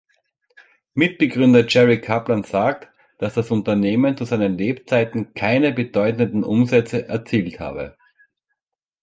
[0.95, 7.95] Mitbegründer Jerry Kaplan sagt, dass das Unternehmen zu seinen Lebzeiten „keine bedeutenden Umsätze“ erzielt habe.